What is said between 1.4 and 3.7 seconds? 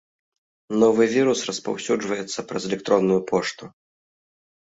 распаўсюджваецца праз электронную пошту.